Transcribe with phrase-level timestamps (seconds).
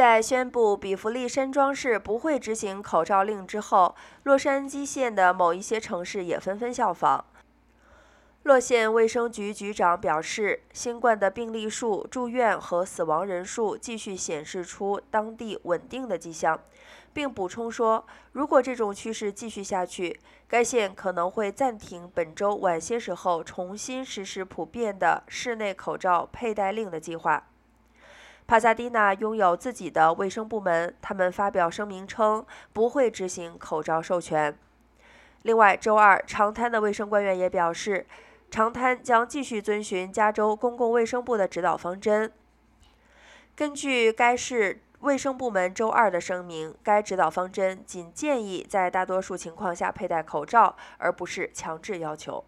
[0.00, 7.22] 在宣布比弗利山庄市不会执行口罩令之后，洛杉矶县的某一些城市也纷纷效仿。
[8.44, 16.58] 洛县卫生局局长表示，新冠的病例数、住院和死亡人数继续显示出当地稳定的迹象，
[17.12, 27.48] 并补充说，如果这种趋势继续下去，该县可能会暂停本周晚些时候重新实施普遍的室内口罩佩戴令的计划。
[28.50, 34.58] 帕萨迪纳拥有自己的卫生部门，他们发表声明称不会执行口罩授权。
[35.42, 38.04] 另外，周二长滩的卫生官员也表示。
[38.50, 42.32] 长滩将继续遵循加州公共卫生部的指导方针。
[43.54, 52.44] 根据该市卫生部门周二的声明，该指导方针仅建议在大多数情况下佩戴口罩，而不是强制要求。